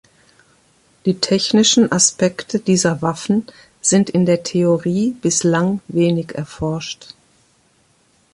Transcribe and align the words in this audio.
Die 1.05 1.19
technischen 1.21 1.91
Aspekte 1.91 2.57
dieser 2.59 3.03
Waffen 3.03 3.45
sind 3.81 4.09
in 4.09 4.25
der 4.25 4.41
Theorie 4.41 5.11
bislang 5.21 5.79
wenig 5.89 6.31
erforscht. 6.33 7.13